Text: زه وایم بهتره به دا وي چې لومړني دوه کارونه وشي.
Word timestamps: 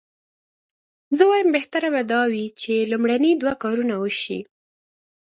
زه 1.17 1.23
وایم 1.29 1.49
بهتره 1.57 1.87
به 1.93 2.01
دا 2.11 2.21
وي 2.31 2.45
چې 2.61 2.73
لومړني 2.91 3.31
دوه 3.41 3.53
کارونه 3.63 3.95
وشي. 3.97 4.39